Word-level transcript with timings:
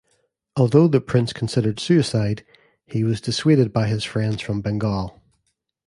Although 0.55 0.87
the 0.87 0.99
prince 0.99 1.31
considered 1.31 1.79
suicide, 1.79 2.43
he 2.87 3.03
was 3.03 3.21
dissuaded 3.21 3.71
by 3.71 3.85
his 3.87 4.03
friends 4.03 4.41
from 4.41 4.59
Bengal. 4.59 5.21